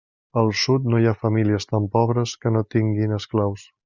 Al 0.41 0.47
Sud 0.61 0.87
no 0.93 1.01
hi 1.01 1.05
ha 1.11 1.19
famílies 1.25 1.69
tan 1.73 1.85
pobres 1.97 2.33
que 2.47 2.53
no 2.57 2.63
tinguin 2.77 3.15
esclaus. 3.19 3.67